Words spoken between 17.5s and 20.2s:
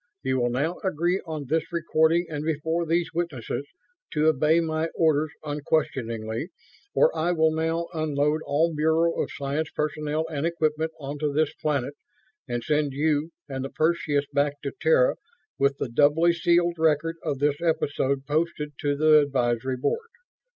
episode posted to the Advisory Board.